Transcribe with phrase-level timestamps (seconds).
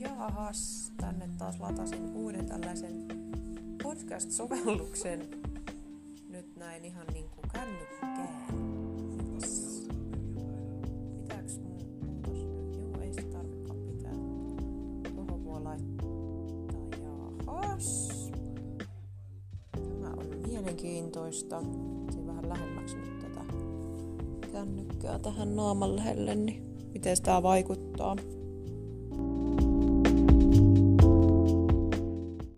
[0.00, 3.06] Jahas, tänne taas latasin uuden tällaisen
[3.82, 5.28] podcast-sovelluksen.
[6.28, 8.54] Nyt näin ihan niinku kännykkään.
[9.16, 9.88] Mitäs?
[11.22, 12.76] Pitääks mun muutos nyt?
[12.78, 14.14] Joo, ei se tarvikaan pitää.
[15.14, 16.08] Tuohon voi laittaa.
[17.46, 18.08] Jahas.
[19.72, 21.62] Tämä on mielenkiintoista.
[22.10, 23.40] Siinä vähän lähemmäksi nyt tätä
[24.52, 26.62] kännykkää tähän naaman lähelle, niin
[26.92, 28.16] miten tämä vaikuttaa.